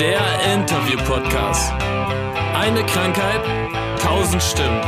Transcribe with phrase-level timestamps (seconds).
[0.00, 1.72] Der Interview-Podcast.
[2.54, 3.42] Eine Krankheit,
[4.00, 4.80] tausend Stimmen.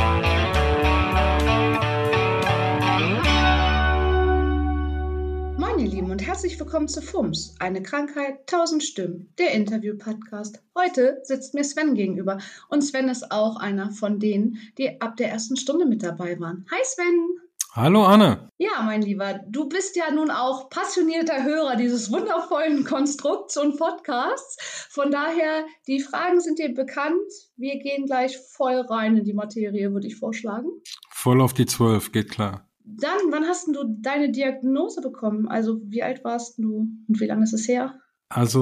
[5.59, 10.63] Moin ihr Lieben und herzlich willkommen zu FUMS, eine Krankheit, tausend Stimmen, der Interview-Podcast.
[10.75, 12.39] Heute sitzt mir Sven gegenüber
[12.69, 16.65] und Sven ist auch einer von denen, die ab der ersten Stunde mit dabei waren.
[16.71, 17.42] Hi Sven!
[17.75, 18.49] Hallo Anne.
[18.59, 24.57] Ja, mein Lieber, du bist ja nun auch passionierter Hörer dieses wundervollen Konstrukts und Podcasts.
[24.91, 27.17] Von daher, die Fragen sind dir bekannt.
[27.57, 30.67] Wir gehen gleich voll rein in die Materie, würde ich vorschlagen.
[31.09, 32.69] Voll auf die Zwölf, geht klar.
[32.83, 35.47] Dann, wann hast du deine Diagnose bekommen?
[35.47, 37.99] Also, wie alt warst du und wie lange ist es her?
[38.35, 38.59] Also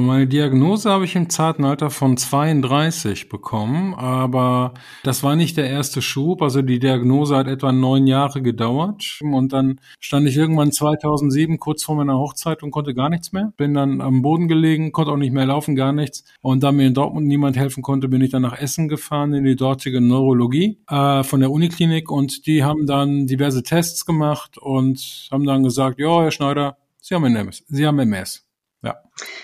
[0.00, 5.68] meine Diagnose habe ich im zarten Alter von 32 bekommen, aber das war nicht der
[5.68, 6.40] erste Schub.
[6.40, 11.82] Also die Diagnose hat etwa neun Jahre gedauert und dann stand ich irgendwann 2007 kurz
[11.82, 13.52] vor meiner Hochzeit und konnte gar nichts mehr.
[13.56, 16.22] Bin dann am Boden gelegen, konnte auch nicht mehr laufen, gar nichts.
[16.40, 19.42] Und da mir in Dortmund niemand helfen konnte, bin ich dann nach Essen gefahren in
[19.42, 25.28] die dortige Neurologie äh, von der Uniklinik und die haben dann diverse Tests gemacht und
[25.32, 27.64] haben dann gesagt, ja, Herr Schneider, Sie haben MS.
[27.66, 28.47] Sie haben MS.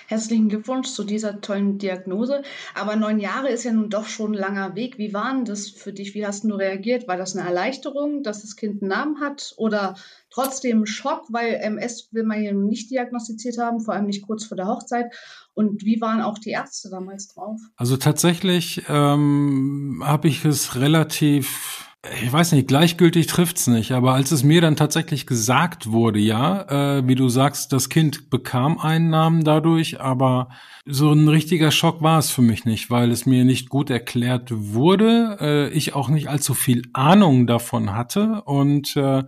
[0.07, 2.43] Herzlichen Glückwunsch zu dieser tollen Diagnose.
[2.75, 4.99] Aber neun Jahre ist ja nun doch schon ein langer Weg.
[4.99, 6.15] Wie war denn das für dich?
[6.15, 7.09] Wie hast du reagiert?
[7.09, 9.55] War das eine Erleichterung, dass das Kind einen Namen hat?
[9.57, 9.97] Oder
[10.31, 14.45] trotzdem Schock, weil MS will man ja nun nicht diagnostiziert haben, vor allem nicht kurz
[14.45, 15.07] vor der Hochzeit?
[15.55, 17.61] Und wie waren auch die Ärzte damals drauf?
[17.77, 24.31] Also tatsächlich ähm, habe ich es relativ ich weiß nicht, gleichgültig trifft's nicht, aber als
[24.31, 29.11] es mir dann tatsächlich gesagt wurde, ja, äh, wie du sagst, das Kind bekam einen
[29.11, 30.49] Namen dadurch, aber
[30.87, 34.51] so ein richtiger Schock war es für mich nicht, weil es mir nicht gut erklärt
[34.53, 39.23] wurde, äh, ich auch nicht allzu viel Ahnung davon hatte und äh,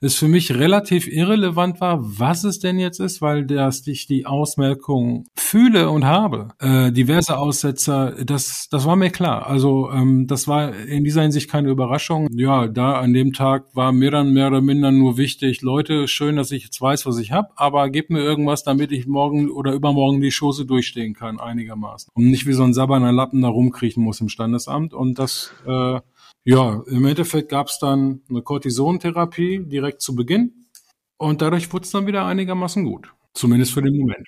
[0.00, 4.26] es für mich relativ irrelevant war, was es denn jetzt ist, weil dass ich die
[4.26, 6.48] Ausmerkung fühle und habe.
[6.60, 9.46] Äh, diverse Aussetzer, das, das war mir klar.
[9.46, 12.17] Also ähm, das war in dieser Hinsicht keine Überraschung.
[12.32, 16.36] Ja, da an dem Tag war mir dann mehr oder minder nur wichtig, Leute, schön,
[16.36, 19.72] dass ich jetzt weiß, was ich habe, aber gebt mir irgendwas, damit ich morgen oder
[19.72, 22.10] übermorgen die Schoße durchstehen kann, einigermaßen.
[22.14, 24.94] Und nicht wie so ein sabberner Lappen da rumkriechen muss im Standesamt.
[24.94, 26.00] Und das äh,
[26.44, 30.66] ja, im Endeffekt gab es dann eine Cortisontherapie direkt zu Beginn
[31.18, 33.12] und dadurch wurde es dann wieder einigermaßen gut.
[33.34, 34.26] Zumindest für den Moment.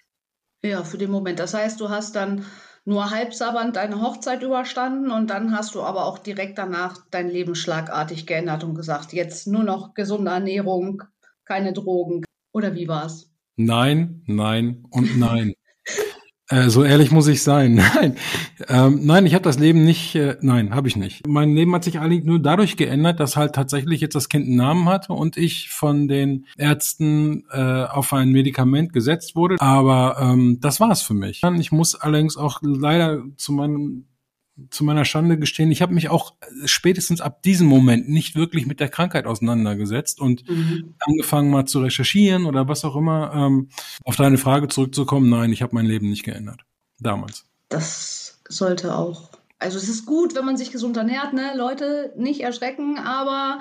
[0.62, 1.39] Ja, für den Moment.
[1.39, 2.45] Das heißt, du hast dann
[2.84, 7.54] nur halbsabbernd deine Hochzeit überstanden und dann hast du aber auch direkt danach dein Leben
[7.54, 11.02] schlagartig geändert und gesagt, jetzt nur noch gesunde Ernährung,
[11.44, 12.24] keine Drogen.
[12.52, 13.30] Oder wie war's?
[13.56, 15.54] Nein, nein und nein.
[16.50, 17.75] Äh, so ehrlich muss ich sein.
[17.94, 18.16] Nein,
[18.69, 20.16] ähm, nein, ich habe das Leben nicht.
[20.16, 21.27] Äh, nein, habe ich nicht.
[21.27, 24.56] Mein Leben hat sich eigentlich nur dadurch geändert, dass halt tatsächlich jetzt das Kind einen
[24.56, 29.56] Namen hatte und ich von den Ärzten äh, auf ein Medikament gesetzt wurde.
[29.60, 31.43] Aber ähm, das war es für mich.
[31.59, 34.06] Ich muss allerdings auch leider zu meinem
[34.71, 36.34] zu meiner Schande gestehen, ich habe mich auch
[36.65, 40.94] spätestens ab diesem Moment nicht wirklich mit der Krankheit auseinandergesetzt und mhm.
[41.00, 43.32] angefangen mal zu recherchieren oder was auch immer.
[43.34, 43.69] Ähm,
[44.04, 46.60] auf deine Frage zurückzukommen, nein, ich habe mein Leben nicht geändert.
[46.98, 47.47] Damals.
[47.69, 49.31] Das sollte auch.
[49.59, 51.53] Also es ist gut, wenn man sich gesund ernährt, ne?
[51.56, 53.60] Leute, nicht erschrecken, aber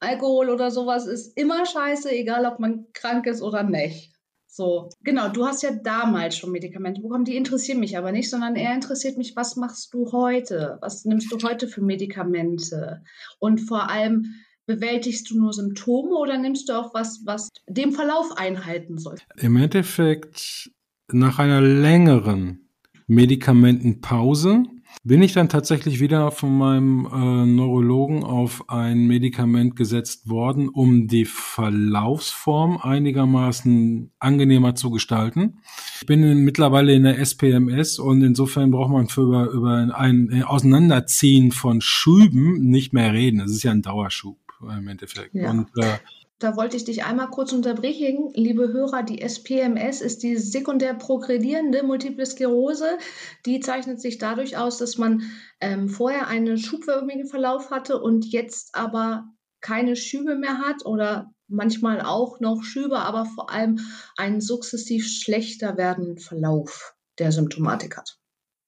[0.00, 4.12] Alkohol oder sowas ist immer scheiße, egal ob man krank ist oder nicht.
[4.58, 8.56] So, genau, du hast ja damals schon Medikamente bekommen, die interessieren mich aber nicht, sondern
[8.56, 10.78] eher interessiert mich, was machst du heute?
[10.80, 13.04] Was nimmst du heute für Medikamente?
[13.38, 14.34] Und vor allem,
[14.66, 19.14] bewältigst du nur Symptome oder nimmst du auch was, was dem Verlauf einhalten soll?
[19.36, 20.72] Im Endeffekt,
[21.12, 22.68] nach einer längeren
[23.06, 24.64] Medikamentenpause
[25.04, 31.06] bin ich dann tatsächlich wieder von meinem äh, Neurologen auf ein Medikament gesetzt worden, um
[31.06, 35.60] die Verlaufsform einigermaßen angenehmer zu gestalten.
[36.00, 40.42] Ich bin in, mittlerweile in der SPMS und insofern braucht man für über, über ein
[40.42, 43.40] Auseinanderziehen von Schüben nicht mehr reden.
[43.40, 45.34] Es ist ja ein Dauerschub im Endeffekt.
[45.34, 45.50] Ja.
[45.50, 45.98] Und äh,
[46.38, 48.30] da wollte ich dich einmal kurz unterbrechen.
[48.34, 52.98] Liebe Hörer, die SPMS ist die sekundär progredierende Multiple Sklerose.
[53.44, 55.22] Die zeichnet sich dadurch aus, dass man
[55.60, 59.28] ähm, vorher einen schubförmigen Verlauf hatte und jetzt aber
[59.60, 63.80] keine Schübe mehr hat oder manchmal auch noch Schübe, aber vor allem
[64.16, 68.18] einen sukzessiv schlechter werdenden Verlauf der Symptomatik hat.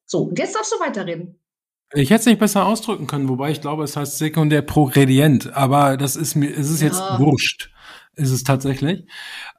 [0.06, 1.39] So, jetzt darfst du weiterreden.
[1.92, 5.96] Ich hätte es nicht besser ausdrücken können, wobei ich glaube, es heißt sekundär progredient, aber
[5.96, 6.88] das ist mir, es ist ja.
[6.88, 7.70] jetzt wurscht.
[8.16, 9.06] Ist es tatsächlich.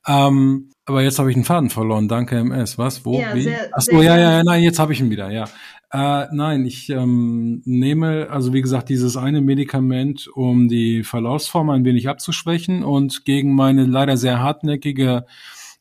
[0.05, 2.07] Ähm, aber jetzt habe ich einen Faden verloren.
[2.07, 2.77] Danke, MS.
[2.77, 3.05] Was?
[3.05, 3.19] Wo?
[3.19, 3.43] Ja, Wie?
[3.43, 5.45] Sehr, Achso, ja, ja, ja, nein, jetzt habe ich ihn wieder, ja.
[5.91, 11.85] Äh, nein, ich ähm, nehme, also wie gesagt, dieses eine Medikament, um die Verlaufsform ein
[11.85, 15.25] wenig abzuschwächen und gegen meine leider sehr hartnäckige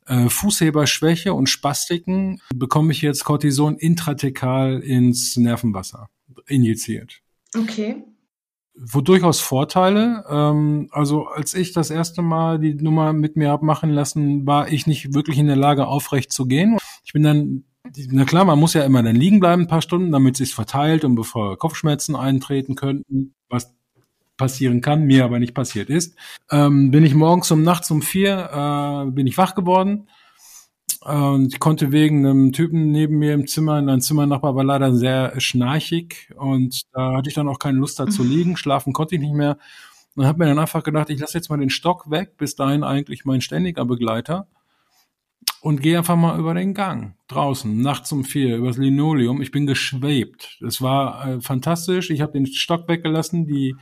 [0.07, 6.09] äh, Fußheberschwäche und Spastiken bekomme ich jetzt Cortison intratekal ins Nervenwasser
[6.51, 7.21] injiziert.
[7.57, 8.05] Okay.
[8.75, 10.25] Wo durchaus Vorteile.
[10.29, 14.71] Ähm, also als ich das erste Mal die Nummer mit mir hab machen lassen, war
[14.73, 16.79] ich nicht wirklich in der Lage, aufrecht zu gehen.
[17.05, 17.65] Ich bin dann
[18.11, 20.55] na klar, man muss ja immer dann liegen bleiben ein paar Stunden, damit es sich
[20.55, 23.75] verteilt und bevor Kopfschmerzen eintreten könnten, was
[24.37, 26.17] passieren kann, mir aber nicht passiert ist,
[26.51, 30.09] ähm, bin ich morgens um nachts um vier äh, bin ich wach geworden
[31.01, 35.41] und ich konnte wegen einem Typen neben mir im Zimmer, ein Zimmernachbar war leider sehr
[35.41, 39.21] schnarchig und da hatte ich dann auch keine Lust da zu liegen, schlafen konnte ich
[39.21, 39.57] nicht mehr
[40.17, 42.85] und habe mir dann einfach gedacht, ich lasse jetzt mal den Stock weg, bis dahin
[42.85, 44.49] eigentlich mein ständiger Begleiter
[45.61, 49.41] und gehe einfach mal über den Gang draußen nachts um vier übers Linoleum.
[49.43, 50.59] Ich bin geschwebt.
[50.67, 52.11] Es war äh, fantastisch.
[52.11, 53.47] Ich habe den Stock weggelassen.
[53.47, 53.77] Die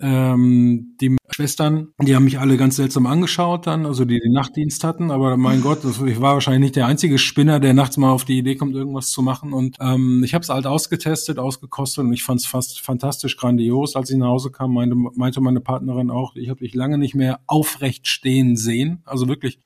[0.00, 4.84] ähm, die Schwestern, die haben mich alle ganz seltsam angeschaut dann, also die den Nachtdienst
[4.84, 8.24] hatten, aber mein Gott, ich war wahrscheinlich nicht der einzige Spinner, der nachts mal auf
[8.24, 9.52] die Idee kommt, irgendwas zu machen.
[9.52, 13.96] Und ähm, ich habe es halt ausgetestet, ausgekostet und ich fand es fast fantastisch grandios.
[13.96, 17.14] Als ich nach Hause kam, meinte, meinte meine Partnerin auch, ich habe dich lange nicht
[17.14, 19.60] mehr aufrecht stehen sehen, also wirklich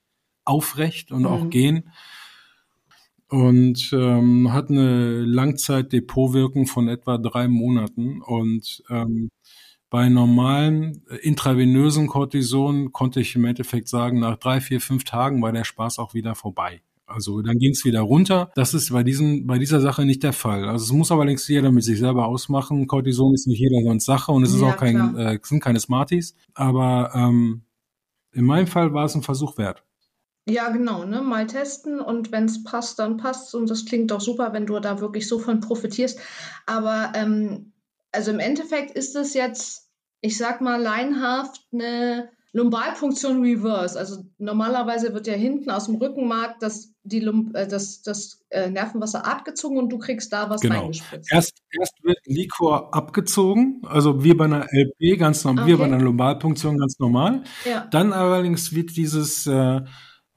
[0.44, 1.26] aufrecht und mhm.
[1.26, 1.90] auch gehen
[3.30, 9.30] und ähm, hat eine Langzeitdepotwirkung von etwa drei Monaten und ähm,
[9.90, 15.42] bei normalen äh, intravenösen Cortison konnte ich im Endeffekt sagen, nach drei, vier, fünf Tagen
[15.42, 16.80] war der Spaß auch wieder vorbei.
[17.06, 18.52] Also dann ging es wieder runter.
[18.54, 20.68] Das ist bei diesen, bei dieser Sache nicht der Fall.
[20.68, 22.86] Also es muss allerdings jeder mit sich selber ausmachen.
[22.86, 26.36] Cortison ist nicht jeder sonst Sache und es ist auch kein, äh, sind keine Smarties.
[26.54, 27.62] Aber ähm,
[28.32, 29.82] in meinem Fall war es ein Versuch wert.
[30.48, 31.20] Ja, genau, ne?
[31.20, 34.78] Mal testen und wenn es passt, dann passt und das klingt doch super, wenn du
[34.78, 36.18] da wirklich so von profitierst.
[36.66, 37.72] Aber ähm,
[38.12, 39.88] also im Endeffekt ist es jetzt,
[40.20, 43.98] ich sag mal, leinhaft eine Lumbalpunktion Reverse.
[43.98, 48.68] Also normalerweise wird ja hinten aus dem Rückenmark das, die Lump, äh, das, das äh,
[48.68, 50.80] Nervenwasser abgezogen und du kriegst da was genau.
[50.80, 51.30] reingespritzt.
[51.32, 55.72] Erst, erst wird Liquor abgezogen, also wie bei einer LP ganz normal, okay.
[55.72, 57.44] wie bei einer Lumbalpunktion ganz normal.
[57.64, 57.86] Ja.
[57.90, 59.82] Dann allerdings wird dieses äh,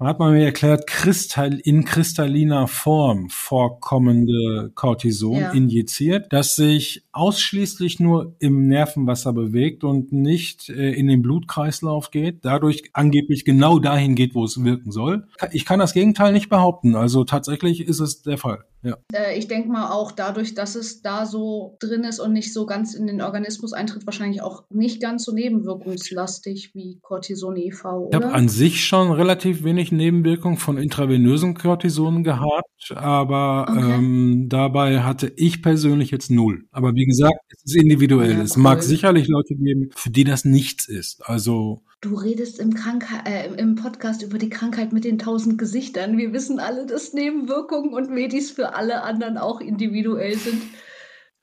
[0.06, 5.52] hat man mir erklärt, kristall, in kristalliner Form vorkommende Cortison ja.
[5.52, 12.44] injiziert, das sich ausschließlich nur im Nervenwasser bewegt und nicht äh, in den Blutkreislauf geht,
[12.44, 15.28] dadurch angeblich genau dahin geht, wo es wirken soll.
[15.52, 16.96] Ich kann das Gegenteil nicht behaupten.
[16.96, 18.64] Also tatsächlich ist es der Fall.
[18.84, 18.98] Ja.
[19.14, 22.66] Äh, ich denke mal auch dadurch, dass es da so drin ist und nicht so
[22.66, 27.86] ganz in den Organismus eintritt, wahrscheinlich auch nicht ganz so nebenwirkungslastig wie Cortison IV.
[27.86, 28.08] Oder?
[28.10, 33.94] Ich habe an sich schon relativ wenig Nebenwirkungen von intravenösen Cortisonen gehabt, aber okay.
[33.94, 36.66] ähm, dabei hatte ich persönlich jetzt null.
[36.72, 38.34] Aber wie gesagt, es ist individuell.
[38.34, 41.22] Ja, es mag sicherlich Leute geben, für die das nichts ist.
[41.26, 46.18] Also Du redest im, Krankheit, äh, im Podcast über die Krankheit mit den tausend Gesichtern.
[46.18, 50.62] Wir wissen alle, dass Nebenwirkungen und Medis für alle anderen auch individuell sind.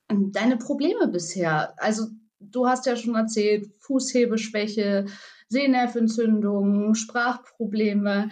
[0.07, 2.05] Deine Probleme bisher, also
[2.41, 5.05] du hast ja schon erzählt, Fußhebeschwäche,
[5.49, 8.29] Sehnerventzündungen, Sprachprobleme.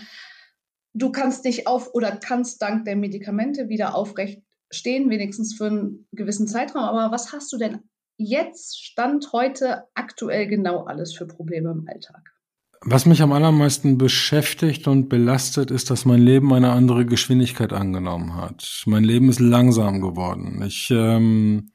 [0.94, 4.42] Du kannst dich auf oder kannst dank der Medikamente wieder aufrecht
[4.72, 6.84] stehen, wenigstens für einen gewissen Zeitraum.
[6.84, 7.80] Aber was hast du denn
[8.18, 12.34] jetzt Stand heute aktuell genau alles für Probleme im Alltag?
[12.82, 18.36] Was mich am allermeisten beschäftigt und belastet, ist, dass mein Leben eine andere Geschwindigkeit angenommen
[18.36, 18.84] hat.
[18.86, 20.64] Mein Leben ist langsam geworden.
[20.66, 21.72] Ich ähm,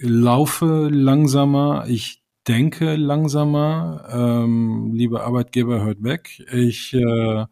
[0.00, 4.08] laufe langsamer, ich denke langsamer.
[4.10, 6.44] Ähm, liebe Arbeitgeber, hört weg.
[6.52, 7.44] Ich äh,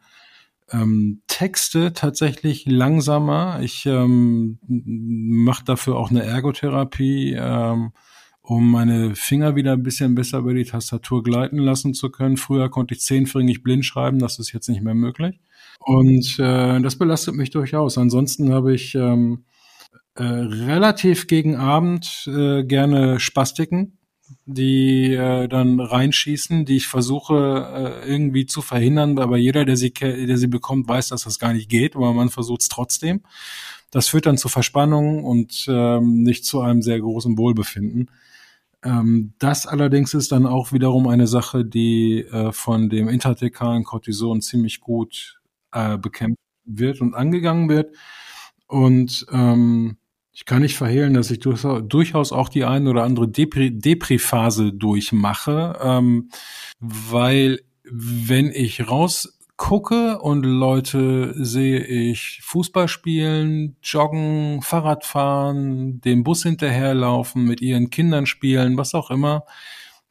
[0.71, 3.61] ähm, Texte tatsächlich langsamer.
[3.63, 7.93] Ich ähm, mache dafür auch eine Ergotherapie, ähm,
[8.43, 12.37] um meine Finger wieder ein bisschen besser über die Tastatur gleiten lassen zu können.
[12.37, 15.41] Früher konnte ich zehnfingrig blind schreiben, das ist jetzt nicht mehr möglich.
[15.81, 17.99] Und äh, das belastet mich durchaus.
[17.99, 19.45] Ansonsten habe ich ähm,
[20.17, 23.99] äh, relativ gegen Abend äh, gerne Spastiken
[24.47, 29.93] die äh, dann reinschießen, die ich versuche äh, irgendwie zu verhindern, aber jeder, der sie,
[29.93, 33.23] der sie bekommt, weiß, dass das gar nicht geht, aber man versucht es trotzdem.
[33.91, 38.11] Das führt dann zu Verspannungen und ähm, nicht zu einem sehr großen Wohlbefinden.
[38.83, 44.43] Ähm, das allerdings ist dann auch wiederum eine Sache, die äh, von dem intertekalen Cortison
[44.43, 45.41] ziemlich gut
[45.73, 47.95] äh, bekämpft wird und angegangen wird.
[48.67, 49.97] Und ähm,
[50.35, 56.29] ich kann nicht verhehlen, dass ich durchaus auch die ein oder andere Depri-Phase durchmache, ähm,
[56.81, 66.43] weil wenn ich rausgucke und Leute sehe ich Fußball spielen, joggen, Fahrrad fahren, dem Bus
[66.43, 69.45] hinterherlaufen, mit ihren Kindern spielen, was auch immer,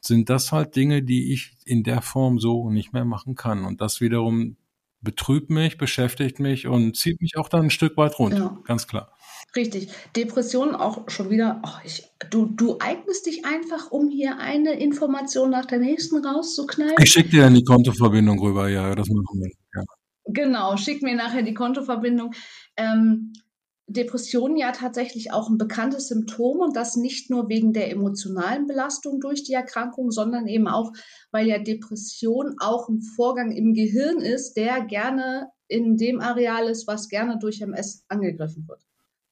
[0.00, 3.66] sind das halt Dinge, die ich in der Form so nicht mehr machen kann.
[3.66, 4.56] Und das wiederum
[5.02, 8.58] betrübt mich, beschäftigt mich und zieht mich auch dann ein Stück weit runter, ja.
[8.64, 9.13] ganz klar.
[9.56, 9.88] Richtig.
[10.16, 11.62] Depression auch schon wieder.
[11.64, 16.96] Oh, ich, du, du eignest dich einfach, um hier eine Information nach der nächsten rauszuknallen.
[17.00, 19.52] Ich schicke dir dann die Kontoverbindung rüber, ja, das machen wir.
[19.74, 19.84] Ja.
[20.26, 22.34] Genau, schick mir nachher die Kontoverbindung.
[22.76, 23.32] Ähm,
[23.86, 29.20] Depressionen ja tatsächlich auch ein bekanntes Symptom und das nicht nur wegen der emotionalen Belastung
[29.20, 30.92] durch die Erkrankung, sondern eben auch,
[31.30, 36.86] weil ja Depression auch ein Vorgang im Gehirn ist, der gerne in dem Areal ist,
[36.86, 38.80] was gerne durch MS angegriffen wird.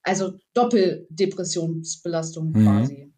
[0.03, 2.65] Also Doppeldepressionsbelastung mhm.
[2.65, 3.13] quasi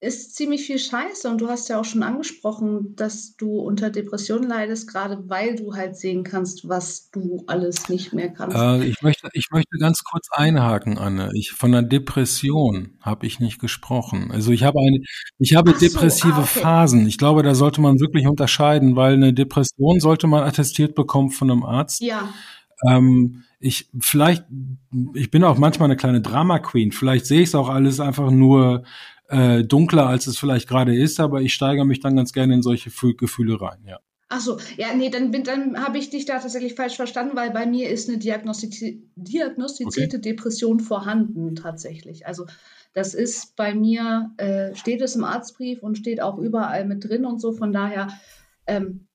[0.00, 4.46] ist ziemlich viel Scheiße und du hast ja auch schon angesprochen, dass du unter Depressionen
[4.46, 8.56] leidest, gerade weil du halt sehen kannst, was du alles nicht mehr kannst.
[8.56, 11.30] Äh, ich, möchte, ich möchte ganz kurz einhaken, Anne.
[11.32, 14.30] Ich, von einer Depression habe ich nicht gesprochen.
[14.30, 15.00] Also ich habe eine,
[15.38, 16.60] ich habe so, depressive ah, okay.
[16.60, 17.06] Phasen.
[17.06, 21.50] Ich glaube, da sollte man wirklich unterscheiden, weil eine Depression sollte man attestiert bekommen von
[21.50, 22.02] einem Arzt.
[22.02, 22.28] Ja.
[22.88, 24.44] Ähm, ich vielleicht,
[25.14, 26.92] ich bin auch manchmal eine kleine Drama Queen.
[26.92, 28.84] Vielleicht sehe ich es auch alles einfach nur
[29.28, 32.62] äh, dunkler, als es vielleicht gerade ist, aber ich steigere mich dann ganz gerne in
[32.62, 33.98] solche Gefühle rein, ja.
[34.28, 37.64] Ach so, ja, nee, dann, dann habe ich dich da tatsächlich falsch verstanden, weil bei
[37.64, 38.80] mir ist eine diagnostiz
[39.14, 40.30] diagnostizierte okay.
[40.30, 42.26] Depression vorhanden tatsächlich.
[42.26, 42.46] Also
[42.92, 47.24] das ist bei mir, äh, steht es im Arztbrief und steht auch überall mit drin
[47.24, 47.52] und so.
[47.52, 48.08] Von daher
[48.66, 49.05] ähm,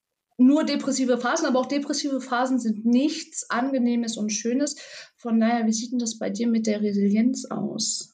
[0.45, 4.75] nur depressive Phasen, aber auch depressive Phasen sind nichts Angenehmes und Schönes.
[5.17, 8.11] Von daher, wie sieht denn das bei dir mit der Resilienz aus?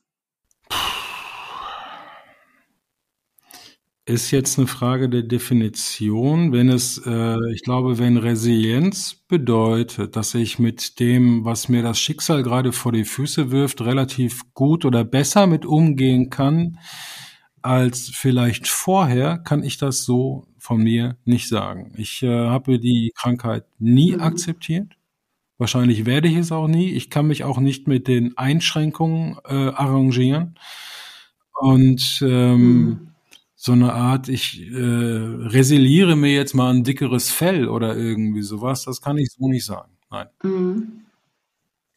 [4.07, 6.53] ist jetzt eine Frage der Definition.
[6.53, 11.99] Wenn es, äh, ich glaube, wenn Resilienz bedeutet, dass ich mit dem, was mir das
[11.99, 16.79] Schicksal gerade vor die Füße wirft, relativ gut oder besser mit umgehen kann
[17.67, 21.93] als vielleicht vorher, kann ich das so von mir nicht sagen.
[21.97, 24.21] Ich äh, habe die Krankheit nie mhm.
[24.21, 24.97] akzeptiert.
[25.57, 26.91] Wahrscheinlich werde ich es auch nie.
[26.91, 30.57] Ich kann mich auch nicht mit den Einschränkungen äh, arrangieren.
[31.59, 33.07] Und ähm, mhm
[33.59, 38.85] so eine Art, ich äh, resiliere mir jetzt mal ein dickeres Fell oder irgendwie sowas,
[38.85, 39.91] das kann ich so nicht sagen.
[40.11, 40.27] Nein.
[40.43, 41.01] Mhm.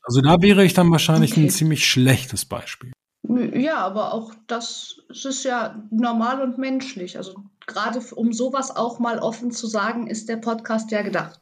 [0.02, 1.42] Also da wäre ich dann wahrscheinlich okay.
[1.42, 2.92] ein ziemlich schlechtes Beispiel.
[3.22, 7.16] Ja, aber auch das, das ist ja normal und menschlich.
[7.16, 7.34] Also
[7.66, 11.40] gerade um sowas auch mal offen zu sagen, ist der Podcast ja gedacht.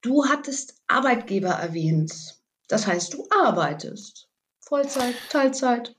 [0.00, 2.12] Du hattest Arbeitgeber erwähnt.
[2.68, 4.28] Das heißt, du arbeitest.
[4.60, 5.94] Vollzeit, Teilzeit.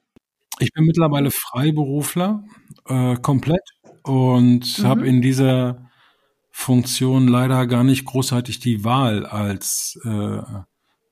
[0.60, 2.44] Ich bin mittlerweile Freiberufler
[2.88, 3.64] äh, komplett
[4.04, 4.84] und mhm.
[4.84, 5.90] habe in dieser
[6.52, 10.42] Funktion leider gar nicht großartig die Wahl, als äh,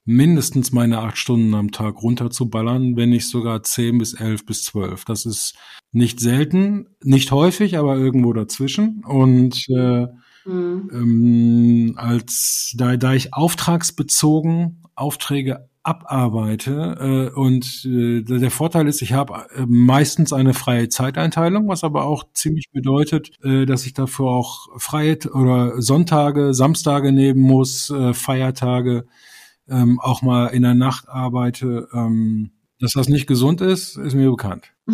[0.06, 5.04] mindestens meine acht Stunden am Tag runterzuballern, wenn nicht sogar zehn bis elf bis zwölf.
[5.06, 5.56] Das ist
[5.92, 9.04] nicht selten, nicht häufig, aber irgendwo dazwischen.
[9.04, 10.08] Und äh,
[10.46, 10.90] mhm.
[10.94, 17.32] ähm, als da, da ich auftragsbezogen Aufträge abarbeite.
[17.36, 22.06] Äh, und äh, der Vorteil ist, ich habe äh, meistens eine freie Zeiteinteilung, was aber
[22.06, 28.14] auch ziemlich bedeutet, äh, dass ich dafür auch freie oder Sonntage, Samstage nehmen muss, äh,
[28.14, 29.06] Feiertage,
[29.70, 31.88] ähm, auch mal in der Nacht arbeite.
[31.94, 34.72] Ähm, dass das nicht gesund ist, ist mir bekannt.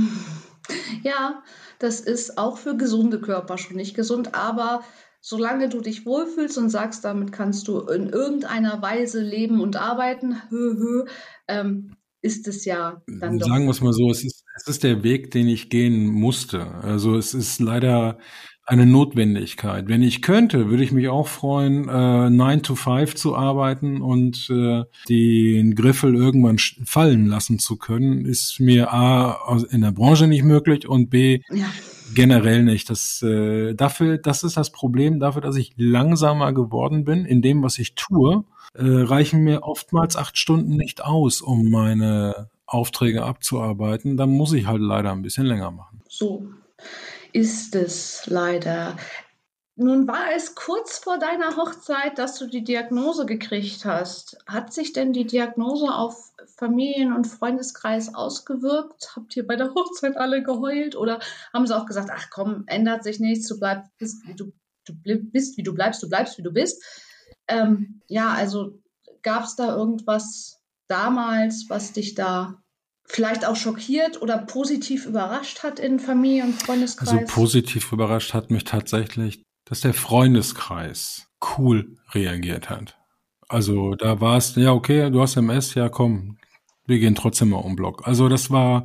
[1.03, 1.41] Ja,
[1.79, 4.83] das ist auch für gesunde Körper schon nicht gesund, aber
[5.19, 10.37] solange du dich wohlfühlst und sagst, damit kannst du in irgendeiner Weise leben und arbeiten,
[10.49, 11.05] hö, hö,
[11.47, 13.47] ähm, ist es ja dann doch.
[13.47, 16.67] Sagen wir es mal so, es ist, es ist der Weg, den ich gehen musste.
[16.67, 18.19] Also es ist leider
[18.65, 19.87] eine Notwendigkeit.
[19.87, 24.49] Wenn ich könnte, würde ich mich auch freuen, äh, 9 to 5 zu arbeiten und
[24.49, 30.43] äh, den Griffel irgendwann fallen lassen zu können, ist mir A in der Branche nicht
[30.43, 31.65] möglich und B ja
[32.13, 32.89] generell nicht.
[32.89, 37.63] Das, äh, dafür, das ist das Problem, dafür, dass ich langsamer geworden bin in dem,
[37.63, 44.17] was ich tue, äh, reichen mir oftmals acht Stunden nicht aus, um meine Aufträge abzuarbeiten.
[44.17, 46.01] Dann muss ich halt leider ein bisschen länger machen.
[46.07, 46.47] So
[47.33, 48.95] ist es leider.
[49.75, 54.37] Nun war es kurz vor deiner Hochzeit, dass du die Diagnose gekriegt hast.
[54.45, 59.15] Hat sich denn die Diagnose auf Familien- und Freundeskreis ausgewirkt?
[59.15, 61.19] Habt ihr bei der Hochzeit alle geheult oder
[61.53, 63.89] haben sie auch gesagt, ach komm, ändert sich nichts, du bleibst,
[64.27, 64.51] wie du,
[64.85, 66.83] du bist, wie du bleibst, du bleibst, wie du bist?
[67.47, 68.79] Ähm, ja, also
[69.23, 72.60] gab es da irgendwas damals, was dich da
[73.05, 77.09] vielleicht auch schockiert oder positiv überrascht hat in Familie und Freundeskreis?
[77.09, 82.97] Also positiv überrascht hat mich tatsächlich dass der Freundeskreis cool reagiert hat.
[83.47, 86.37] Also da war es, ja, okay, du hast MS, ja komm,
[86.85, 88.05] wir gehen trotzdem mal um Block.
[88.05, 88.83] Also das war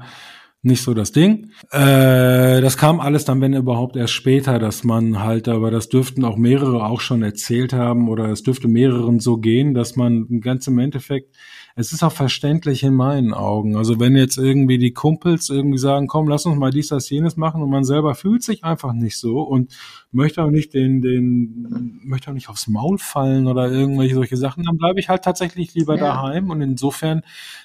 [0.63, 1.51] nicht so das Ding.
[1.73, 6.25] Äh, das kam alles dann, wenn überhaupt, erst später, dass man halt, aber das dürften
[6.25, 10.69] auch mehrere auch schon erzählt haben oder es dürfte mehreren so gehen, dass man ganz
[10.69, 11.35] im Endeffekt
[11.79, 13.77] es ist auch verständlich in meinen Augen.
[13.77, 17.37] Also wenn jetzt irgendwie die Kumpels irgendwie sagen, komm, lass uns mal dies, das, jenes
[17.37, 19.77] machen und man selber fühlt sich einfach nicht so und
[20.11, 24.65] möchte auch nicht den, den, möchte auch nicht aufs Maul fallen oder irgendwelche solche Sachen,
[24.65, 26.01] dann bleibe ich halt tatsächlich lieber ja.
[26.01, 27.21] daheim und insofern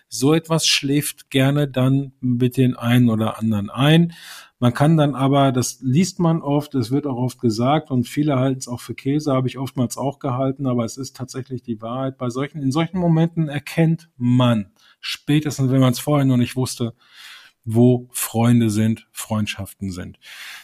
[0.09, 4.11] so etwas schläft gerne dann mit den einen oder anderen ein.
[4.61, 8.37] Man kann dann aber, das liest man oft, es wird auch oft gesagt und viele
[8.37, 11.81] halten es auch für Käse, habe ich oftmals auch gehalten, aber es ist tatsächlich die
[11.81, 12.19] Wahrheit.
[12.19, 16.93] Bei solchen, in solchen Momenten erkennt man, spätestens wenn man es vorher noch nicht wusste,
[17.65, 20.19] wo Freunde sind, Freundschaften sind.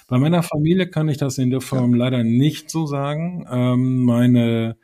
[0.08, 3.48] Bei meiner Familie kann ich das in der Form leider nicht so sagen.
[3.50, 4.78] Ähm, meine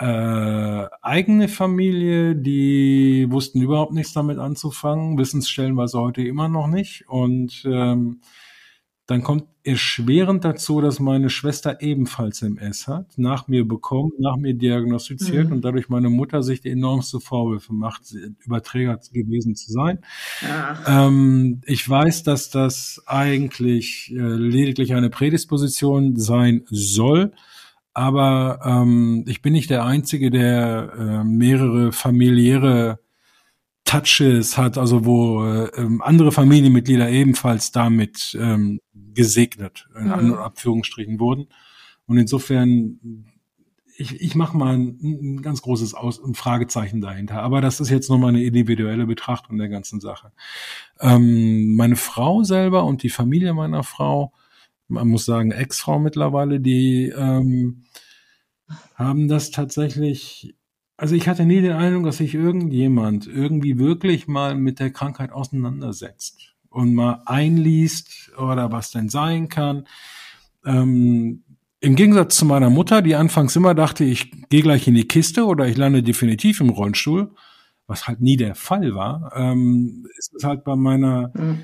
[0.00, 6.68] äh, eigene Familie, die wussten überhaupt nichts damit anzufangen, wissen es stellenweise heute immer noch
[6.68, 7.06] nicht.
[7.06, 8.20] Und ähm,
[9.06, 14.54] dann kommt erschwerend dazu, dass meine Schwester ebenfalls MS hat, nach mir bekommen, nach mir
[14.54, 15.56] diagnostiziert mhm.
[15.56, 18.14] und dadurch meine Mutter sich die enormste Vorwürfe macht,
[18.44, 19.98] Überträger gewesen zu sein.
[20.86, 27.32] Ähm, ich weiß, dass das eigentlich äh, lediglich eine Prädisposition sein soll.
[28.00, 32.98] Aber ähm, ich bin nicht der Einzige, der äh, mehrere familiäre
[33.84, 40.32] Touches hat, also wo äh, ähm, andere Familienmitglieder ebenfalls damit ähm, gesegnet, in mhm.
[40.32, 41.48] Abführungsstrichen wurden.
[42.06, 43.26] Und insofern,
[43.98, 47.42] ich, ich mache mal ein, ein, ganz großes Aus ein Fragezeichen dahinter.
[47.42, 50.32] Aber das ist jetzt nochmal eine individuelle Betrachtung der ganzen Sache.
[51.00, 54.32] Ähm, meine Frau selber und die Familie meiner Frau
[54.90, 57.84] man muss sagen, Ex-Frau mittlerweile, die ähm,
[58.94, 60.54] haben das tatsächlich,
[60.96, 65.32] also ich hatte nie den Eindruck, dass sich irgendjemand irgendwie wirklich mal mit der Krankheit
[65.32, 69.86] auseinandersetzt und mal einliest oder was denn sein kann.
[70.64, 71.44] Ähm,
[71.80, 75.46] Im Gegensatz zu meiner Mutter, die anfangs immer dachte, ich gehe gleich in die Kiste
[75.46, 77.32] oder ich lande definitiv im Rollstuhl,
[77.86, 81.60] was halt nie der Fall war, ähm, ist es halt bei meiner mhm.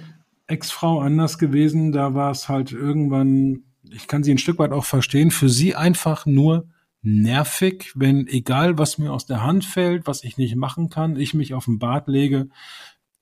[0.47, 1.93] Ex-Frau anders gewesen.
[1.93, 5.75] Da war es halt irgendwann, ich kann sie ein Stück weit auch verstehen, für sie
[5.75, 6.69] einfach nur
[7.03, 11.35] nervig, wenn egal was mir aus der Hand fällt, was ich nicht machen kann, ich
[11.35, 12.49] mich auf den Bad lege,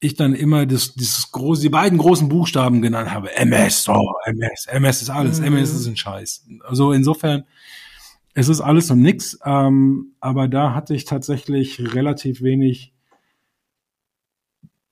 [0.01, 3.35] ich dann immer das, dieses große, die beiden großen Buchstaben genannt habe.
[3.35, 5.47] MS, oh, MS, MS ist alles, mhm.
[5.47, 6.47] MS ist ein Scheiß.
[6.65, 7.45] Also insofern,
[8.35, 12.93] es ist alles und nix, ähm, aber da hatte ich tatsächlich relativ wenig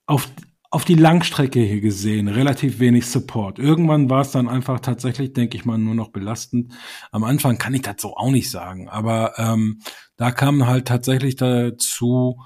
[0.06, 0.28] auf,
[0.72, 3.58] auf die Langstrecke hier gesehen relativ wenig Support.
[3.58, 6.72] Irgendwann war es dann einfach tatsächlich, denke ich mal, nur noch belastend.
[7.10, 9.82] Am Anfang kann ich das so auch nicht sagen, aber ähm,
[10.16, 12.40] da kam halt tatsächlich dazu,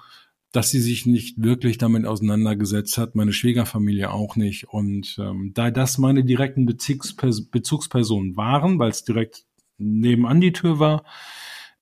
[0.50, 4.68] dass sie sich nicht wirklich damit auseinandergesetzt hat, meine Schwiegerfamilie auch nicht.
[4.70, 9.44] Und ähm, da das meine direkten Bezugspers Bezugspersonen waren, weil es direkt
[9.78, 11.04] nebenan die Tür war,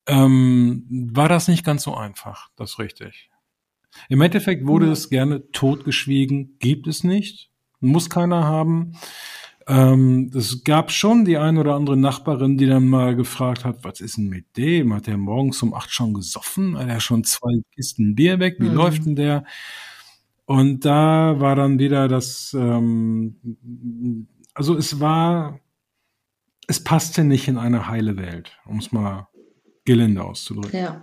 [0.07, 3.31] ähm, war das nicht ganz so einfach, das richtig.
[4.09, 8.93] Im Endeffekt wurde es gerne totgeschwiegen, gibt es nicht, muss keiner haben.
[9.67, 14.01] Ähm, es gab schon die ein oder andere Nachbarin, die dann mal gefragt hat, was
[14.01, 14.93] ist denn mit dem?
[14.93, 16.77] Hat der morgens um acht schon gesoffen?
[16.77, 18.57] Hat er schon zwei Kisten Bier weg?
[18.59, 18.75] Wie mhm.
[18.75, 19.45] läuft denn der?
[20.47, 25.61] Und da war dann wieder das, ähm, also es war,
[26.67, 29.29] es passte nicht in eine heile Welt, um es mal
[29.87, 30.79] gelinde auszudrücken.
[30.79, 31.03] Ja.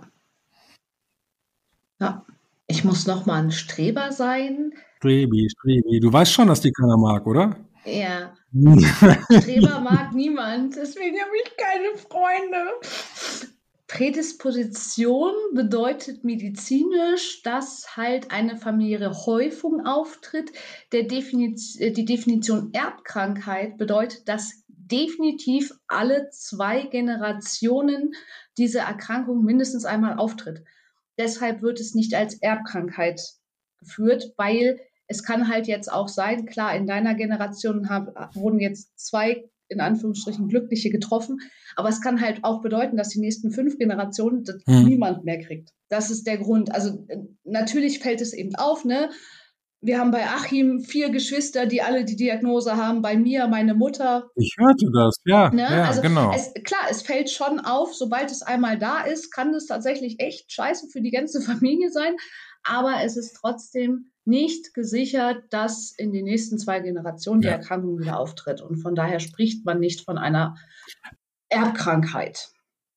[1.98, 2.26] Ja.
[2.72, 4.72] Ich muss noch mal ein Streber sein.
[4.96, 6.00] Strebi, Strebi.
[6.00, 7.54] Du weißt schon, dass die keiner mag, oder?
[7.84, 8.32] Ja.
[9.30, 10.76] Streber mag niemand.
[10.76, 13.50] Deswegen habe ich keine Freunde.
[13.88, 20.50] Prädisposition bedeutet medizinisch, dass halt eine familiäre Häufung auftritt.
[20.92, 28.14] Der Definiz äh, die Definition Erbkrankheit bedeutet, dass definitiv alle zwei Generationen
[28.56, 30.64] diese Erkrankung mindestens einmal auftritt.
[31.18, 33.20] Deshalb wird es nicht als Erbkrankheit
[33.78, 38.98] geführt, weil es kann halt jetzt auch sein, klar, in deiner Generation hab, wurden jetzt
[38.98, 41.40] zwei in Anführungsstrichen Glückliche getroffen,
[41.76, 44.84] aber es kann halt auch bedeuten, dass die nächsten fünf Generationen hm.
[44.84, 45.70] niemand mehr kriegt.
[45.88, 46.72] Das ist der Grund.
[46.72, 49.10] Also äh, natürlich fällt es eben auf, ne?
[49.84, 53.02] Wir haben bei Achim vier Geschwister, die alle die Diagnose haben.
[53.02, 54.30] Bei mir meine Mutter.
[54.36, 55.50] Ich hörte das, ja.
[55.50, 55.62] Ne?
[55.62, 56.32] ja also genau.
[56.32, 60.52] Es, klar, es fällt schon auf, sobald es einmal da ist, kann es tatsächlich echt
[60.52, 62.14] scheiße für die ganze Familie sein.
[62.62, 68.20] Aber es ist trotzdem nicht gesichert, dass in den nächsten zwei Generationen die Erkrankung wieder
[68.20, 68.60] auftritt.
[68.60, 70.54] Und von daher spricht man nicht von einer
[71.48, 72.52] Erbkrankheit.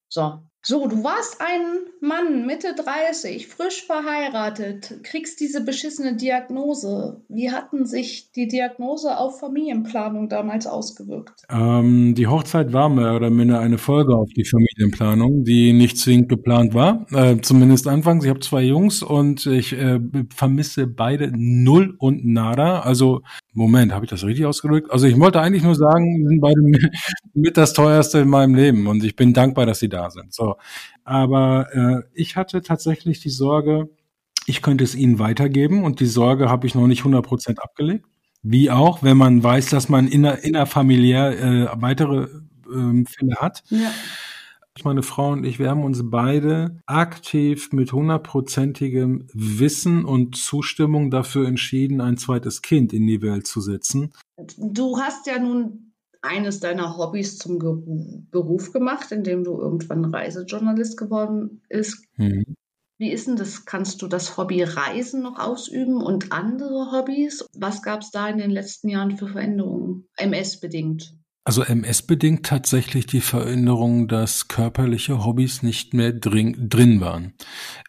[0.07, 0.43] So.
[0.67, 1.61] So, du warst ein
[2.01, 7.21] Mann, Mitte 30, frisch verheiratet, kriegst diese beschissene Diagnose.
[7.29, 11.43] Wie hatten sich die Diagnose auf Familienplanung damals ausgewirkt?
[11.51, 16.29] Ähm, die Hochzeit war mehr oder minder eine Folge auf die Familienplanung, die nicht zwingend
[16.29, 17.05] geplant war.
[17.11, 18.23] Äh, zumindest anfangs.
[18.23, 19.99] Ich habe zwei Jungs und ich äh,
[20.35, 22.79] vermisse beide null und nada.
[22.79, 23.21] Also
[23.53, 24.91] Moment, habe ich das richtig ausgedrückt?
[24.91, 26.59] Also ich wollte eigentlich nur sagen, sie sind beide
[27.35, 30.33] mit das teuerste in meinem Leben und ich bin dankbar, dass sie da sind.
[30.33, 30.54] So,
[31.03, 33.89] aber äh, ich hatte tatsächlich die Sorge,
[34.45, 38.05] ich könnte es ihnen weitergeben und die Sorge habe ich noch nicht 100 Prozent abgelegt.
[38.41, 43.63] Wie auch, wenn man weiß, dass man inner, innerfamiliär äh, weitere äh, Fälle hat.
[43.69, 43.91] Ja.
[44.83, 51.47] Meine Frau und ich, wir haben uns beide aktiv mit hundertprozentigem Wissen und Zustimmung dafür
[51.47, 54.11] entschieden, ein zweites Kind in die Welt zu setzen.
[54.57, 55.84] Du hast ja nun
[56.25, 62.05] eines deiner Hobbys zum Beruf gemacht, indem du irgendwann Reisejournalist geworden bist.
[62.17, 62.55] Mhm.
[62.97, 63.65] Wie ist denn das?
[63.65, 67.45] Kannst du das Hobby Reisen noch ausüben und andere Hobbys?
[67.53, 71.13] Was gab es da in den letzten Jahren für Veränderungen, MS-bedingt?
[71.47, 77.33] Also MS bedingt tatsächlich die Veränderung, dass körperliche Hobbys nicht mehr drin, drin waren.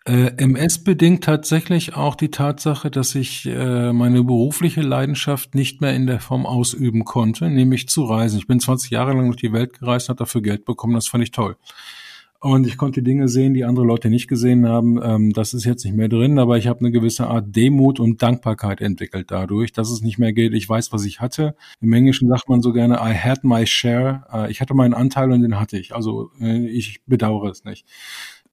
[0.05, 5.95] Äh, MS bedingt tatsächlich auch die Tatsache, dass ich äh, meine berufliche Leidenschaft nicht mehr
[5.95, 8.39] in der Form ausüben konnte, nämlich zu reisen.
[8.39, 11.25] Ich bin 20 Jahre lang durch die Welt gereist, habe dafür Geld bekommen, das fand
[11.25, 11.57] ich toll.
[12.41, 15.01] Und ich konnte Dinge sehen, die andere Leute nicht gesehen haben.
[15.03, 18.23] Ähm, das ist jetzt nicht mehr drin, aber ich habe eine gewisse Art Demut und
[18.23, 20.53] Dankbarkeit entwickelt dadurch, dass es nicht mehr geht.
[20.53, 21.55] Ich weiß, was ich hatte.
[21.81, 24.25] Im Englischen sagt man so gerne, I had my share.
[24.33, 25.95] Äh, ich hatte meinen Anteil und den hatte ich.
[25.95, 27.87] Also äh, ich bedauere es nicht.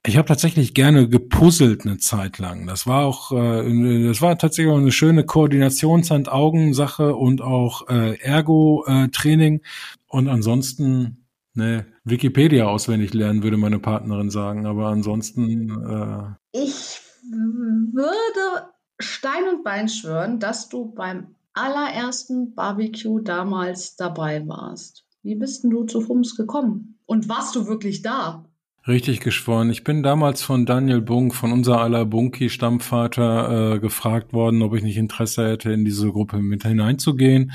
[0.05, 2.67] Ich habe tatsächlich gerne gepuzzelt eine Zeit lang.
[2.67, 9.61] Das war auch, äh, das war tatsächlich auch eine schöne Koordinations- und auch äh, Ergo-Training.
[10.07, 11.22] Und ansonsten
[11.55, 15.69] Ne, Wikipedia auswendig lernen, würde meine Partnerin sagen, aber ansonsten.
[15.69, 18.67] Äh ich würde
[18.99, 25.05] Stein und Bein schwören, dass du beim allerersten Barbecue damals dabei warst.
[25.21, 26.97] Wie bist denn du zu FUMS gekommen?
[27.05, 28.45] Und warst du wirklich da?
[28.85, 29.69] Richtig geschworen.
[29.69, 34.83] Ich bin damals von Daniel Bunk, von unser aller Bunky-Stammvater, äh, gefragt worden, ob ich
[34.83, 37.53] nicht Interesse hätte, in diese Gruppe mit hineinzugehen.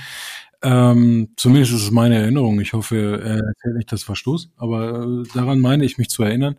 [0.62, 2.61] Ähm, zumindest ist es meine Erinnerung.
[2.61, 6.57] Ich hoffe, er erzählt nicht das Verstoß, aber äh, daran meine ich mich zu erinnern.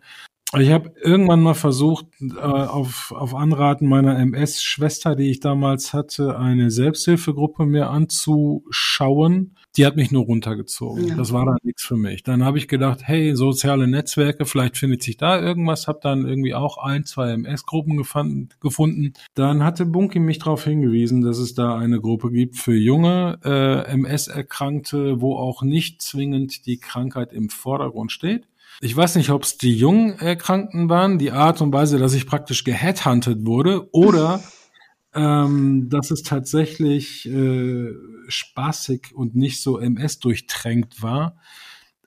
[0.58, 6.38] Ich habe irgendwann mal versucht, äh, auf, auf Anraten meiner MS-Schwester, die ich damals hatte,
[6.38, 11.08] eine Selbsthilfegruppe mir anzuschauen die hat mich nur runtergezogen.
[11.08, 11.14] Ja.
[11.14, 12.24] Das war dann nichts für mich.
[12.24, 15.86] Dann habe ich gedacht, hey, soziale Netzwerke, vielleicht findet sich da irgendwas.
[15.86, 19.12] Habe dann irgendwie auch ein, zwei MS-Gruppen gefunden.
[19.34, 23.90] Dann hatte Bunky mich darauf hingewiesen, dass es da eine Gruppe gibt für junge äh,
[23.92, 28.48] MS-Erkrankte, wo auch nicht zwingend die Krankheit im Vordergrund steht.
[28.82, 32.26] Ich weiß nicht, ob es die jungen Erkrankten waren, die Art und Weise, dass ich
[32.26, 34.42] praktisch geheadhuntet wurde, oder
[35.14, 37.90] ähm, dass es tatsächlich äh,
[38.28, 41.36] spaßig und nicht so MS durchtränkt war.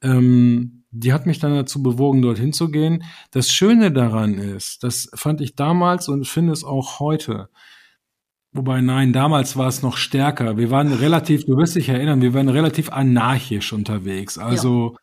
[0.02, 3.04] Ähm, die hat mich dann dazu bewogen, dorthin zu gehen.
[3.32, 7.50] Das Schöne daran ist, das fand ich damals und finde es auch heute.
[8.52, 10.58] Wobei, nein, damals war es noch stärker.
[10.58, 14.38] Wir waren relativ, du wirst dich erinnern, wir waren relativ anarchisch unterwegs.
[14.38, 14.96] Also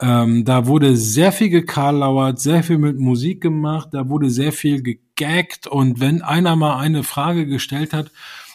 [0.00, 4.82] ähm, da wurde sehr viel gekarlauert, sehr viel mit Musik gemacht, da wurde sehr viel
[4.82, 8.10] gegaggt und wenn einer mal eine Frage gestellt hat,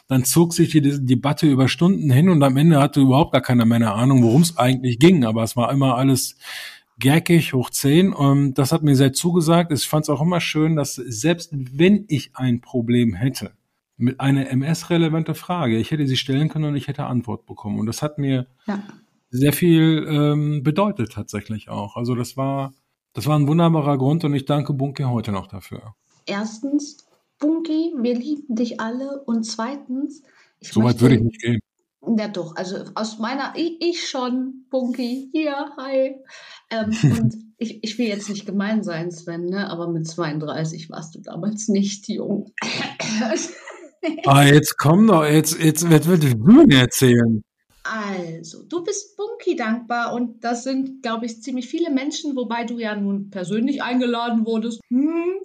[0.10, 3.66] dann zog sich die Debatte über Stunden hin und am Ende hatte überhaupt gar keiner
[3.66, 5.24] mehr eine Ahnung, worum es eigentlich ging.
[5.24, 6.36] Aber es war immer alles
[7.00, 9.72] gackig hoch zehn und das hat mir sehr zugesagt.
[9.72, 13.52] Ich fand es auch immer schön, dass selbst wenn ich ein Problem hätte,
[13.98, 17.80] mit einer MS-relevante Frage, ich hätte sie stellen können und ich hätte Antwort bekommen.
[17.80, 18.82] Und das hat mir ja
[19.30, 21.96] sehr viel ähm, bedeutet tatsächlich auch.
[21.96, 22.74] Also das war,
[23.14, 25.96] das war ein wunderbarer Grund und ich danke Bunky heute noch dafür.
[26.26, 26.98] Erstens,
[27.40, 30.24] Bunky, wir lieben dich alle und zweitens,
[30.60, 31.60] ich so weit würde ich nicht gehen.
[32.18, 36.16] Ja doch, also aus meiner, ich, ich schon, Bunky, hier, hi.
[36.70, 39.70] Ähm, und ich, ich will jetzt nicht gemein sein, Sven, ne?
[39.70, 42.52] aber mit 32 warst du damals nicht jung.
[44.26, 47.44] ah, jetzt komm doch, jetzt, jetzt, jetzt willst du mir erzählen.
[47.84, 52.78] Also, du bist Bunky dankbar und das sind, glaube ich, ziemlich viele Menschen, wobei du
[52.78, 54.82] ja nun persönlich eingeladen wurdest.
[54.90, 55.40] Hm.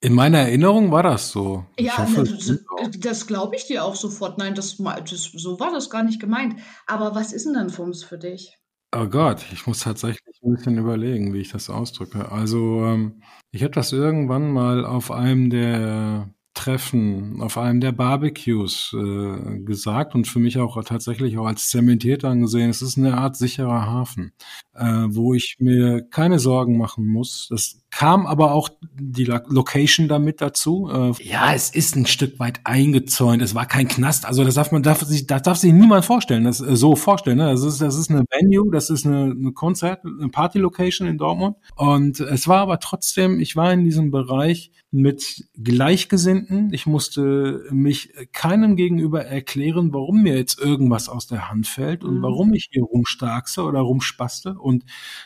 [0.00, 1.66] In meiner Erinnerung war das so.
[1.78, 2.60] Ja, hoffe, das,
[2.98, 4.38] das glaube ich dir auch sofort.
[4.38, 6.54] Nein, das, das, so war das gar nicht gemeint.
[6.86, 8.56] Aber was ist denn dann FUMS für dich?
[8.96, 12.30] Oh Gott, ich muss tatsächlich ein bisschen überlegen, wie ich das ausdrücke.
[12.30, 18.92] Also, ähm, ich habe das irgendwann mal auf einem der Treffen auf einem der Barbecues
[18.92, 22.68] äh, gesagt und für mich auch tatsächlich auch als zementiert angesehen.
[22.68, 24.32] Es ist eine Art sicherer Hafen,
[24.74, 27.46] äh, wo ich mir keine Sorgen machen muss.
[27.48, 28.68] Das kam aber auch
[29.00, 30.90] die Location damit dazu.
[30.92, 33.42] Äh, ja, es ist ein Stück weit eingezäunt.
[33.42, 34.26] Es war kein Knast.
[34.26, 36.44] Also das darf man darf sich das darf sich niemand vorstellen.
[36.44, 37.38] Das äh, so vorstellen.
[37.38, 37.50] Ne?
[37.50, 38.70] Das ist das ist eine Venue.
[38.70, 41.56] Das ist eine, eine Konzert, eine Party Location in Dortmund.
[41.76, 43.40] Und es war aber trotzdem.
[43.40, 46.72] Ich war in diesem Bereich mit Gleichgesinnten.
[46.72, 52.18] Ich musste mich keinem gegenüber erklären, warum mir jetzt irgendwas aus der Hand fällt und
[52.18, 52.22] mhm.
[52.22, 54.84] warum ich hier rumstarkse oder rumspaste und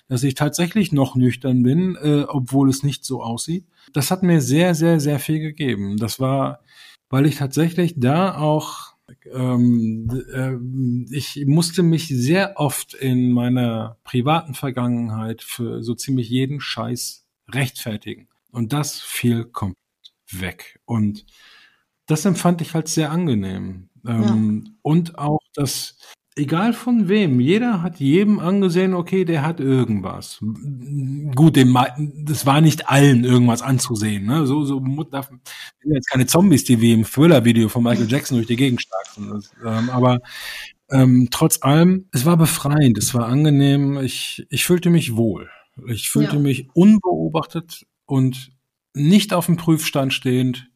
[0.08, 3.66] dass ich tatsächlich noch nüchtern bin, äh, obwohl es nicht so aussieht.
[3.92, 5.96] Das hat mir sehr, sehr, sehr viel gegeben.
[5.96, 6.60] Das war,
[7.10, 8.92] weil ich tatsächlich da auch
[9.32, 16.60] ähm, äh, ich musste mich sehr oft in meiner privaten Vergangenheit für so ziemlich jeden
[16.60, 18.28] Scheiß rechtfertigen.
[18.50, 19.76] Und das fiel komplett
[20.30, 20.80] weg.
[20.84, 21.26] Und
[22.06, 23.88] das empfand ich halt sehr angenehm.
[24.06, 24.72] Ähm, ja.
[24.82, 25.98] Und auch das,
[26.36, 30.38] egal von wem, jeder hat jedem angesehen, okay, der hat irgendwas.
[31.34, 31.76] Gut, dem,
[32.24, 34.26] das war nicht allen irgendwas anzusehen.
[34.26, 34.46] Ne?
[34.46, 35.30] So, so darf,
[35.84, 39.42] jetzt keine Zombies, die wie im Thriller-Video von Michael Jackson durch die Gegend starten.
[39.64, 40.20] Ähm, aber
[40.90, 43.98] ähm, trotz allem, es war befreiend, es war angenehm.
[43.98, 45.48] Ich, ich fühlte mich wohl.
[45.86, 46.42] Ich fühlte ja.
[46.42, 48.52] mich unbeobachtet und
[48.94, 50.70] nicht auf dem Prüfstand stehend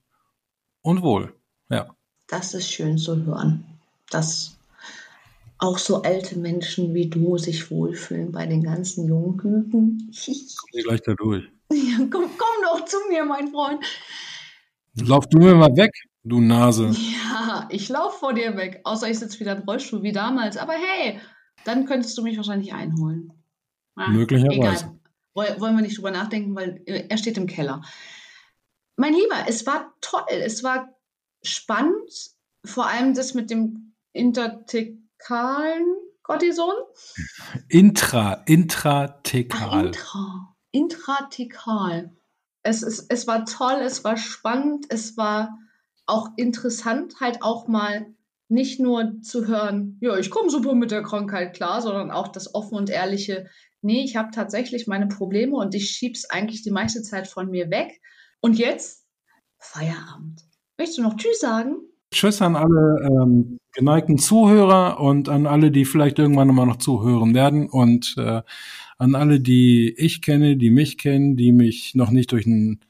[0.81, 1.35] und wohl.
[1.69, 1.95] Ja.
[2.29, 3.65] Das ist schön zu hören,
[4.11, 4.57] dass
[5.59, 10.11] auch so alte Menschen wie du sich wohlfühlen bei den ganzen jungen Küken.
[10.11, 11.45] Komm ich gleich da durch.
[11.73, 13.85] Ja, komm, komm doch zu mir, mein Freund.
[14.95, 15.91] Lauf du mir mal weg,
[16.23, 16.93] du Nase.
[16.93, 18.83] Ja, ich lauf vor dir weg.
[18.85, 20.57] Außer ich sitze wieder im Rollstuhl wie damals.
[20.59, 21.19] Aber hey,
[21.65, 23.33] dann könntest du mich wahrscheinlich einholen.
[23.97, 24.85] Ah, Möglicherweise.
[24.85, 24.97] Egal
[25.37, 27.83] wollen wir nicht drüber nachdenken, weil äh, er steht im Keller.
[28.97, 30.95] Mein Lieber, es war toll, es war
[31.43, 32.31] spannend,
[32.65, 33.93] vor allem das mit dem
[35.19, 36.75] intertekalen Cortison.
[37.69, 39.71] Intra, intratekal.
[39.71, 42.13] Ach, intra, intratekal.
[42.63, 45.57] Es, ist, es war toll, es war spannend, es war
[46.07, 48.07] auch interessant, halt auch mal
[48.49, 52.55] nicht nur zu hören, ja, ich komme super mit der Krankheit klar, sondern auch das
[52.55, 53.49] offen und ehrliche,
[53.83, 57.71] nee, ich habe tatsächlich meine Probleme und ich schieb's eigentlich die meiste Zeit von mir
[57.71, 58.01] weg.
[58.41, 59.05] Und jetzt
[59.59, 60.43] Feierabend.
[60.79, 61.79] Möchtest du noch Tschüss sagen?
[62.13, 67.35] Tschüss an alle ähm, geneigten Zuhörer und an alle, die vielleicht irgendwann mal noch zuhören
[67.35, 68.43] werden und äh,
[68.99, 72.81] an alle, die ich kenne, die mich kennen, die mich noch nicht durch einen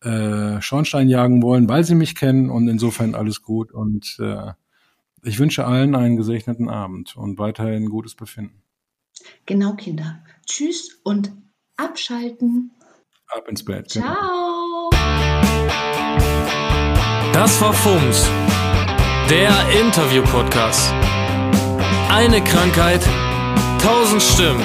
[0.00, 4.52] äh, Schornstein jagen wollen, weil sie mich kennen und insofern alles gut und äh,
[5.22, 8.62] ich wünsche allen einen gesegneten Abend und weiterhin gutes Befinden.
[9.46, 10.24] Genau, Kinder.
[10.46, 11.32] Tschüss und
[11.76, 12.72] abschalten.
[13.28, 13.92] Ab ins Bett.
[13.92, 14.06] Genau.
[14.06, 14.90] Ciao.
[17.32, 18.30] Das war FUMS,
[19.30, 20.92] der Interview-Podcast.
[22.10, 23.00] Eine Krankheit,
[23.80, 24.62] tausend Stimmen.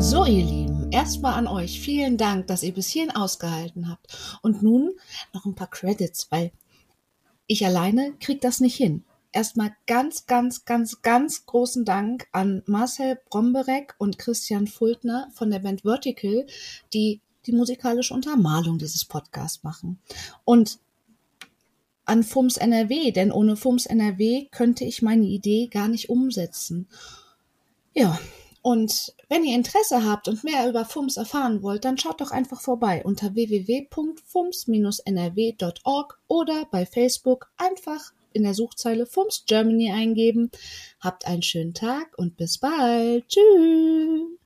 [0.00, 4.38] So, ihr Lieben, erstmal an euch vielen Dank, dass ihr bis hierhin ausgehalten habt.
[4.42, 4.90] Und nun
[5.32, 6.50] noch ein paar Credits, weil
[7.46, 9.04] ich alleine krieg das nicht hin.
[9.32, 15.60] Erstmal ganz, ganz, ganz, ganz großen Dank an Marcel Bromberek und Christian Fultner von der
[15.60, 16.46] Band Vertical,
[16.92, 19.98] die die musikalische Untermalung dieses Podcasts machen.
[20.44, 20.78] Und
[22.04, 26.88] an FUMS NRW, denn ohne FUMS NRW könnte ich meine Idee gar nicht umsetzen.
[27.94, 28.18] Ja,
[28.60, 32.60] und wenn ihr Interesse habt und mehr über FUMS erfahren wollt, dann schaut doch einfach
[32.60, 40.50] vorbei unter www.fums-nrw.org oder bei Facebook einfach in der Suchzeile FUMS Germany eingeben.
[41.00, 43.28] Habt einen schönen Tag und bis bald.
[43.28, 44.41] Tschüss.